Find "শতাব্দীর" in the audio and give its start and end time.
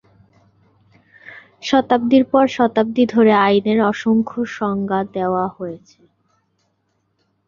1.63-2.23